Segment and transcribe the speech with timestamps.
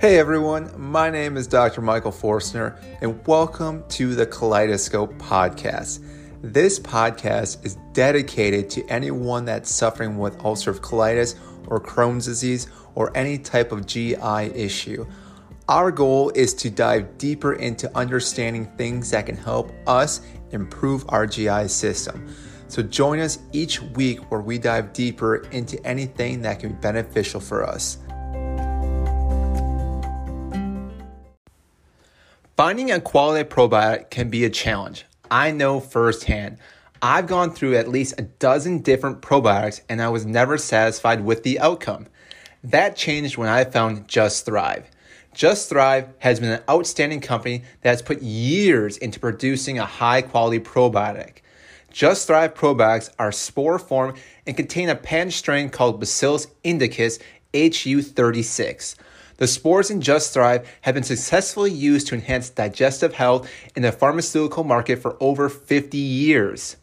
[0.00, 1.82] Hey everyone, my name is Dr.
[1.82, 6.02] Michael Forstner, and welcome to the Kaleidoscope Podcast.
[6.40, 11.34] This podcast is dedicated to anyone that's suffering with ulcerative colitis
[11.66, 14.16] or Crohn's disease or any type of GI
[14.54, 15.06] issue.
[15.68, 21.26] Our goal is to dive deeper into understanding things that can help us improve our
[21.26, 22.34] GI system.
[22.68, 27.38] So join us each week where we dive deeper into anything that can be beneficial
[27.38, 27.98] for us.
[32.60, 35.06] Finding a quality probiotic can be a challenge.
[35.30, 36.58] I know firsthand.
[37.00, 41.42] I've gone through at least a dozen different probiotics and I was never satisfied with
[41.42, 42.08] the outcome.
[42.62, 44.90] That changed when I found Just Thrive.
[45.32, 50.20] Just Thrive has been an outstanding company that has put years into producing a high
[50.20, 51.38] quality probiotic.
[51.90, 54.16] Just Thrive probiotics are spore form
[54.46, 57.20] and contain a patent strain called Bacillus indicus
[57.54, 58.96] HU36.
[59.40, 63.90] The spores in Just Thrive have been successfully used to enhance digestive health in the
[63.90, 66.76] pharmaceutical market for over 50 years.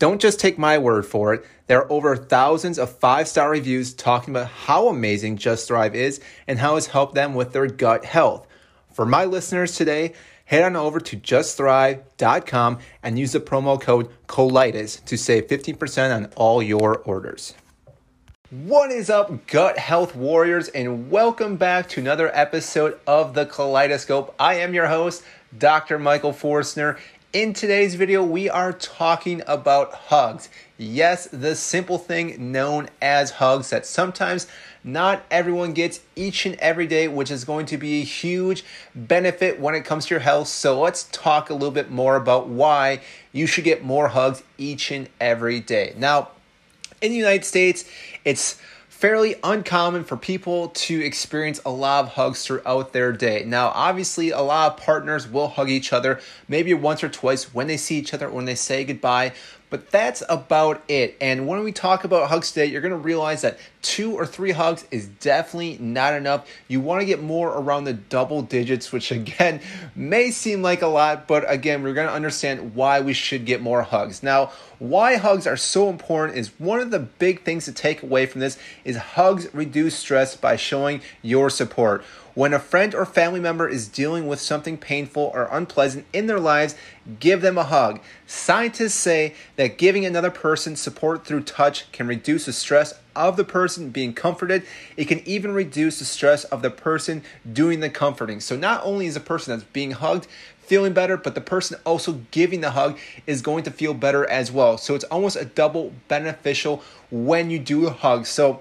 [0.00, 1.44] Don't just take my word for it.
[1.68, 6.20] There are over thousands of five star reviews talking about how amazing Just Thrive is
[6.48, 8.48] and how it's helped them with their gut health.
[8.92, 10.12] For my listeners today,
[10.46, 16.32] head on over to justthrive.com and use the promo code COLITIS to save 15% on
[16.34, 17.54] all your orders.
[18.50, 24.32] What is up, gut health warriors, and welcome back to another episode of the Kaleidoscope.
[24.38, 25.24] I am your host,
[25.58, 25.98] Dr.
[25.98, 26.96] Michael Forstner.
[27.32, 30.48] In today's video, we are talking about hugs.
[30.78, 34.46] Yes, the simple thing known as hugs that sometimes
[34.84, 39.58] not everyone gets each and every day, which is going to be a huge benefit
[39.58, 40.46] when it comes to your health.
[40.46, 43.00] So, let's talk a little bit more about why
[43.32, 45.94] you should get more hugs each and every day.
[45.98, 46.28] Now,
[47.00, 47.84] in the United States,
[48.24, 53.44] it's fairly uncommon for people to experience a lot of hugs throughout their day.
[53.44, 56.18] Now, obviously, a lot of partners will hug each other
[56.48, 59.34] maybe once or twice when they see each other, or when they say goodbye,
[59.76, 61.18] but that's about it.
[61.20, 64.52] And when we talk about hugs today, you're going to realize that two or three
[64.52, 66.48] hugs is definitely not enough.
[66.66, 69.60] You want to get more around the double digits, which again
[69.94, 73.60] may seem like a lot, but again, we're going to understand why we should get
[73.60, 74.22] more hugs.
[74.22, 78.24] Now, why hugs are so important is one of the big things to take away
[78.24, 82.02] from this is hugs reduce stress by showing your support.
[82.36, 86.38] When a friend or family member is dealing with something painful or unpleasant in their
[86.38, 86.74] lives,
[87.18, 87.98] give them a hug.
[88.26, 93.44] Scientists say that giving another person support through touch can reduce the stress of the
[93.44, 94.64] person being comforted.
[94.98, 98.40] It can even reduce the stress of the person doing the comforting.
[98.40, 100.26] So, not only is the person that's being hugged
[100.58, 104.52] feeling better, but the person also giving the hug is going to feel better as
[104.52, 104.76] well.
[104.76, 108.26] So, it's almost a double beneficial when you do a hug.
[108.26, 108.60] So,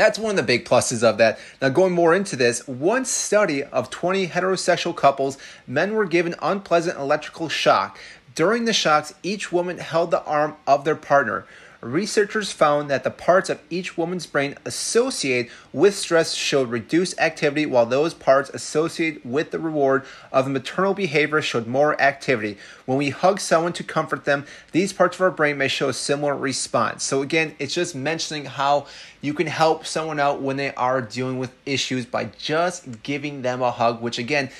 [0.00, 1.38] that's one of the big pluses of that.
[1.60, 6.98] Now, going more into this, one study of 20 heterosexual couples, men were given unpleasant
[6.98, 7.98] electrical shock.
[8.34, 11.46] During the shocks, each woman held the arm of their partner
[11.86, 17.66] researchers found that the parts of each woman's brain associated with stress showed reduced activity,
[17.66, 22.58] while those parts associated with the reward of maternal behavior showed more activity.
[22.84, 25.92] When we hug someone to comfort them, these parts of our brain may show a
[25.92, 27.04] similar response.
[27.04, 28.86] So, again, it's just mentioning how
[29.20, 33.62] you can help someone out when they are dealing with issues by just giving them
[33.62, 34.50] a hug, which, again,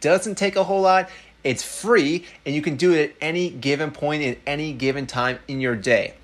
[0.00, 1.08] doesn't take a whole lot.
[1.44, 5.38] It's free, and you can do it at any given point in any given time
[5.46, 6.14] in your day.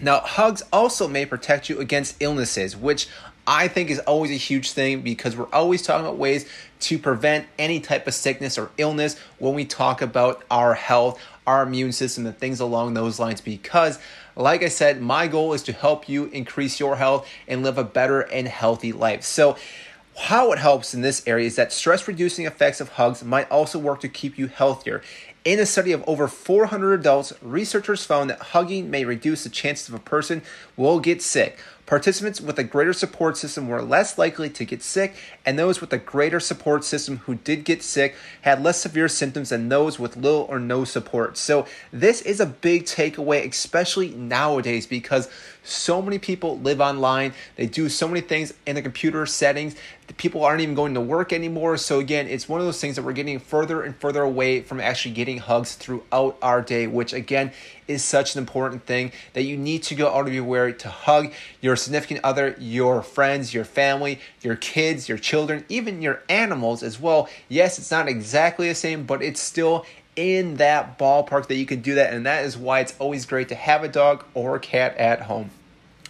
[0.00, 3.08] Now, hugs also may protect you against illnesses, which
[3.46, 6.48] I think is always a huge thing because we're always talking about ways
[6.80, 11.64] to prevent any type of sickness or illness when we talk about our health, our
[11.64, 13.40] immune system, and things along those lines.
[13.40, 13.98] Because,
[14.36, 17.84] like I said, my goal is to help you increase your health and live a
[17.84, 19.24] better and healthy life.
[19.24, 19.56] So,
[20.16, 23.78] how it helps in this area is that stress reducing effects of hugs might also
[23.78, 25.02] work to keep you healthier.
[25.44, 29.88] In a study of over 400 adults, researchers found that hugging may reduce the chances
[29.88, 30.40] of a person
[30.76, 31.58] will get sick.
[31.84, 35.92] Participants with a greater support system were less likely to get sick, and those with
[35.92, 40.16] a greater support system who did get sick had less severe symptoms than those with
[40.16, 41.36] little or no support.
[41.36, 45.28] So, this is a big takeaway, especially nowadays, because
[45.64, 47.34] so many people live online.
[47.56, 49.76] They do so many things in the computer settings.
[50.16, 51.76] People aren't even going to work anymore.
[51.76, 54.80] So, again, it's one of those things that we're getting further and further away from
[54.80, 57.52] actually getting hugs throughout our day, which, again,
[57.88, 60.88] is such an important thing that you need to go out of your way to
[60.88, 66.82] hug your significant other, your friends, your family, your kids, your children, even your animals
[66.82, 67.28] as well.
[67.48, 69.86] Yes, it's not exactly the same, but it's still
[70.16, 73.48] in that ballpark that you can do that, and that is why it's always great
[73.48, 75.50] to have a dog or a cat at home.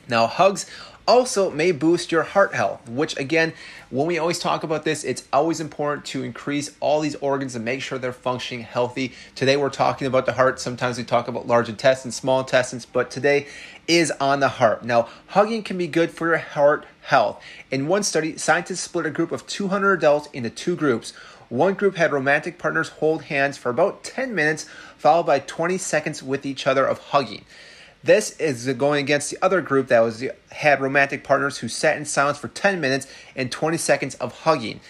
[0.08, 0.66] Now, hugs
[1.06, 3.52] Also, may boost your heart health, which again,
[3.90, 7.64] when we always talk about this, it's always important to increase all these organs and
[7.64, 9.12] make sure they're functioning healthy.
[9.34, 10.60] Today, we're talking about the heart.
[10.60, 13.48] Sometimes we talk about large intestines, small intestines, but today
[13.88, 14.84] is on the heart.
[14.84, 17.42] Now, hugging can be good for your heart health.
[17.72, 21.12] In one study, scientists split a group of 200 adults into two groups.
[21.52, 24.64] One group had romantic partners hold hands for about 10 minutes,
[24.96, 27.44] followed by 20 seconds with each other of hugging.
[28.02, 32.06] This is going against the other group that was had romantic partners who sat in
[32.06, 33.06] silence for 10 minutes
[33.36, 34.80] and 20 seconds of hugging.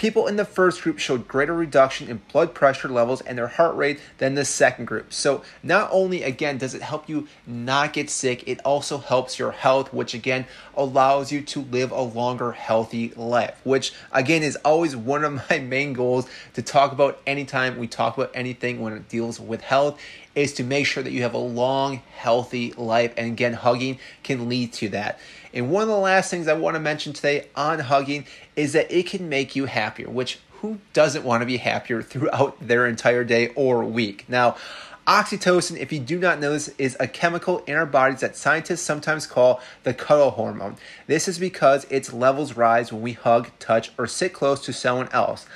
[0.00, 3.76] People in the first group showed greater reduction in blood pressure levels and their heart
[3.76, 5.12] rate than the second group.
[5.12, 9.50] So, not only again does it help you not get sick, it also helps your
[9.52, 14.96] health, which again allows you to live a longer, healthy life, which again is always
[14.96, 19.06] one of my main goals to talk about anytime we talk about anything when it
[19.06, 20.00] deals with health
[20.40, 23.12] is to make sure that you have a long, healthy life.
[23.16, 25.18] And again, hugging can lead to that.
[25.52, 28.26] And one of the last things I want to mention today on hugging
[28.56, 32.56] is that it can make you happier, which who doesn't want to be happier throughout
[32.60, 34.24] their entire day or week?
[34.28, 34.56] Now,
[35.06, 38.82] Oxytocin, if you do not know this, is a chemical in our bodies that scientists
[38.82, 40.76] sometimes call the cuddle hormone.
[41.06, 45.08] This is because its levels rise when we hug, touch, or sit close to someone
[45.12, 45.46] else.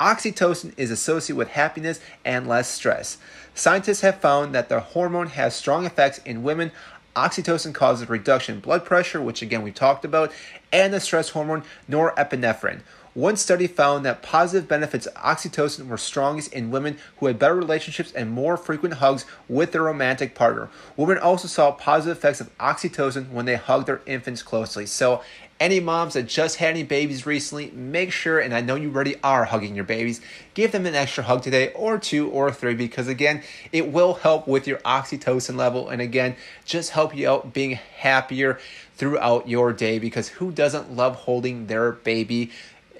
[0.00, 3.18] Oxytocin is associated with happiness and less stress.
[3.54, 6.72] Scientists have found that the hormone has strong effects in women.
[7.14, 10.32] Oxytocin causes reduction in blood pressure, which again we talked about,
[10.72, 12.80] and the stress hormone norepinephrine.
[13.14, 17.54] One study found that positive benefits of oxytocin were strongest in women who had better
[17.54, 20.70] relationships and more frequent hugs with their romantic partner.
[20.96, 24.86] Women also saw positive effects of oxytocin when they hugged their infants closely.
[24.86, 25.22] So,
[25.62, 29.14] any moms that just had any babies recently, make sure, and I know you already
[29.22, 30.20] are hugging your babies,
[30.54, 34.48] give them an extra hug today, or two or three, because again, it will help
[34.48, 38.58] with your oxytocin level, and again, just help you out being happier
[38.96, 40.00] throughout your day.
[40.00, 42.50] Because who doesn't love holding their baby?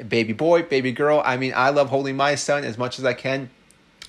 [0.09, 1.20] baby boy, baby girl.
[1.25, 3.50] I mean, I love holding my son as much as I can.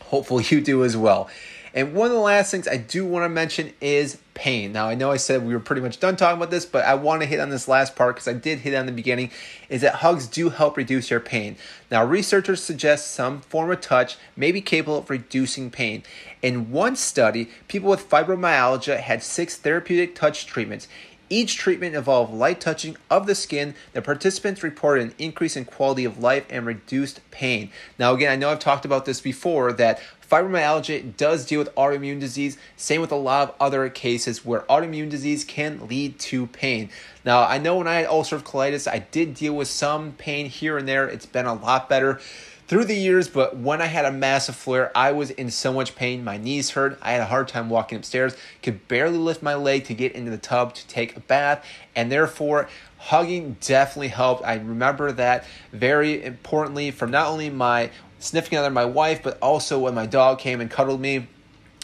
[0.03, 1.27] Hopefully, you do as well.
[1.73, 4.71] And one of the last things I do want to mention is pain.
[4.73, 6.93] Now, I know I said we were pretty much done talking about this, but I
[6.93, 9.31] want to hit on this last part because I did hit on the beginning
[9.69, 11.55] is that hugs do help reduce your pain.
[11.89, 16.03] Now, researchers suggest some form of touch may be capable of reducing pain.
[16.43, 20.87] In one study, people with fibromyalgia had six therapeutic touch treatments.
[21.33, 23.73] Each treatment involved light touching of the skin.
[23.93, 27.71] The participants reported an increase in quality of life and reduced pain.
[27.97, 29.99] Now, again, I know I've talked about this before that
[30.29, 32.59] fibromyalgia does deal with autoimmune disease.
[32.77, 36.91] Same with a lot of other cases where autoimmune disease can lead to pain.
[37.25, 40.77] Now, I know when I had ulcerative colitis, I did deal with some pain here
[40.77, 41.07] and there.
[41.07, 42.19] It's been a lot better
[42.67, 45.95] through the years, but when I had a massive flare, I was in so much
[45.95, 46.23] pain.
[46.23, 46.97] My knees hurt.
[47.01, 50.31] I had a hard time walking upstairs, could barely lift my leg to get into
[50.31, 51.65] the tub to take a bath,
[51.95, 54.43] and therefore, hugging definitely helped.
[54.45, 59.79] I remember that very importantly from not only my significant other, my wife, but also
[59.79, 61.27] when my dog came and cuddled me.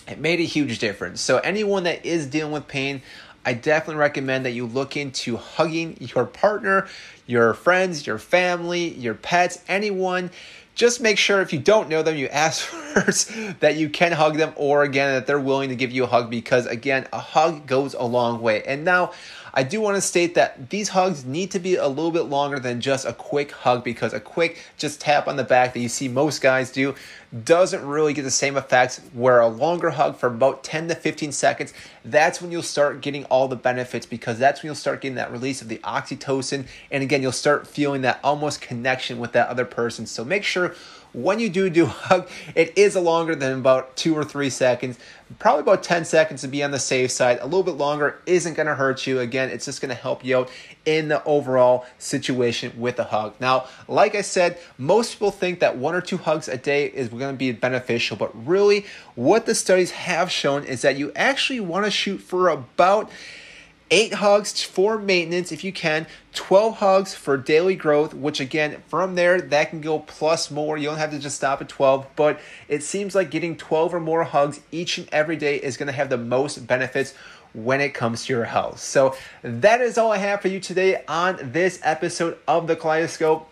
[0.07, 1.21] It made a huge difference.
[1.21, 3.03] So, anyone that is dealing with pain,
[3.45, 6.87] I definitely recommend that you look into hugging your partner,
[7.27, 10.31] your friends, your family, your pets, anyone
[10.79, 14.37] just make sure if you don't know them, you ask first that you can hug
[14.37, 17.67] them or again that they're willing to give you a hug because again, a hug
[17.67, 18.63] goes a long way.
[18.63, 19.11] And now
[19.53, 22.59] I do want to state that these hugs need to be a little bit longer
[22.59, 25.89] than just a quick hug because a quick just tap on the back that you
[25.89, 26.95] see most guys do
[27.43, 31.31] doesn't really get the same effects where a longer hug for about 10 to 15
[31.31, 35.15] seconds that's when you'll start getting all the benefits because that's when you'll start getting
[35.15, 39.47] that release of the oxytocin and again you'll start feeling that almost connection with that
[39.47, 40.05] other person.
[40.05, 40.75] So make sure
[41.13, 44.97] when you do do hug, it is a longer than about two or three seconds,
[45.37, 47.39] probably about 10 seconds to be on the safe side.
[47.41, 49.19] A little bit longer isn't going to hurt you.
[49.19, 50.51] Again, it's just going to help you out
[50.85, 53.35] in the overall situation with a hug.
[53.39, 57.09] Now, like I said, most people think that one or two hugs a day is
[57.09, 58.85] going to be beneficial, but really,
[59.15, 63.09] what the studies have shown is that you actually want to shoot for about
[63.91, 69.15] eight hugs for maintenance if you can, 12 hugs for daily growth, which again, from
[69.15, 70.77] there, that can go plus more.
[70.77, 73.99] You don't have to just stop at 12, but it seems like getting 12 or
[73.99, 77.13] more hugs each and every day is going to have the most benefits
[77.53, 78.79] when it comes to your health.
[78.79, 83.47] So that is all I have for you today on this episode of the Kaleidoscope.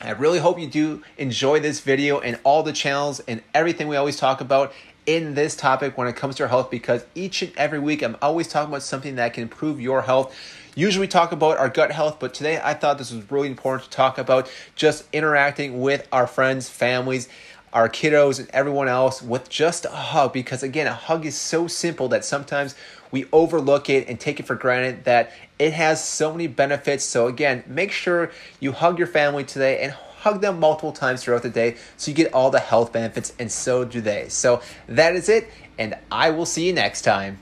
[0.00, 3.96] I really hope you do enjoy this video and all the channels and everything we
[3.96, 4.72] always talk about
[5.06, 8.16] in this topic when it comes to your health because each and every week I'm
[8.22, 10.34] always talking about something that can improve your health.
[10.74, 13.90] Usually we talk about our gut health, but today I thought this was really important
[13.90, 17.28] to talk about just interacting with our friends, families,
[17.72, 21.66] our kiddos, and everyone else with just a hug because again, a hug is so
[21.66, 22.74] simple that sometimes
[23.10, 27.04] we overlook it and take it for granted that it has so many benefits.
[27.04, 29.92] So, again, make sure you hug your family today and
[30.22, 33.50] hug them multiple times throughout the day so you get all the health benefits, and
[33.50, 34.28] so do they.
[34.28, 37.38] So, that is it, and I will see you next time.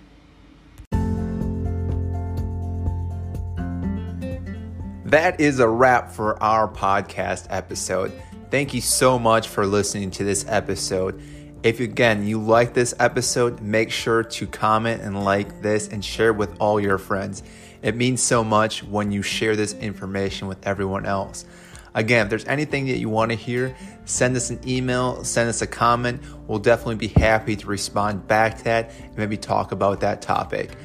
[5.04, 8.12] That is a wrap for our podcast episode.
[8.50, 11.20] Thank you so much for listening to this episode.
[11.62, 16.32] If again you like this episode, make sure to comment and like this and share
[16.32, 17.42] with all your friends.
[17.82, 21.44] It means so much when you share this information with everyone else.
[21.94, 25.62] Again, if there's anything that you want to hear, send us an email, send us
[25.62, 26.22] a comment.
[26.46, 30.76] We'll definitely be happy to respond back to that and maybe talk about that topic.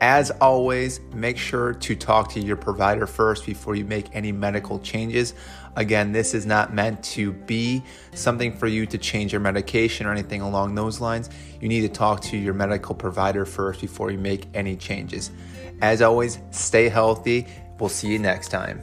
[0.00, 4.78] As always, make sure to talk to your provider first before you make any medical
[4.80, 5.34] changes.
[5.76, 10.12] Again, this is not meant to be something for you to change your medication or
[10.12, 11.30] anything along those lines.
[11.60, 15.30] You need to talk to your medical provider first before you make any changes.
[15.80, 17.46] As always, stay healthy.
[17.78, 18.82] We'll see you next time.